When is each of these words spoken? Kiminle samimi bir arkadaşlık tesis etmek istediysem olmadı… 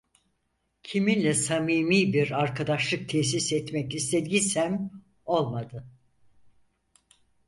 Kiminle 0.83 1.33
samimi 1.33 2.13
bir 2.13 2.31
arkadaşlık 2.31 3.09
tesis 3.09 3.53
etmek 3.53 3.95
istediysem 3.95 4.91
olmadı… 5.25 5.85